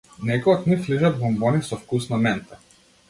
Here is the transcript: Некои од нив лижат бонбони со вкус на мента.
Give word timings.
Некои 0.27 0.53
од 0.53 0.63
нив 0.71 0.87
лижат 0.93 1.19
бонбони 1.19 1.61
со 1.69 1.79
вкус 1.83 2.09
на 2.15 2.21
мента. 2.27 2.63